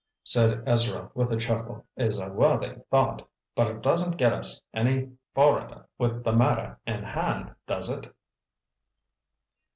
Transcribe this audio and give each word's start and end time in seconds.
"That," 0.01 0.27
said 0.27 0.63
Ezra 0.65 1.11
with 1.13 1.31
a 1.31 1.37
chuckle, 1.37 1.85
"is 1.95 2.17
a 2.17 2.27
worthy 2.27 2.73
thought—but 2.89 3.67
it 3.67 3.83
doesn't 3.83 4.17
get 4.17 4.33
us 4.33 4.59
any 4.73 5.11
forrider 5.35 5.85
with 5.99 6.23
the 6.23 6.33
matter 6.33 6.79
in 6.87 7.03
hand, 7.03 7.53
does 7.67 7.87
it?" 7.87 8.11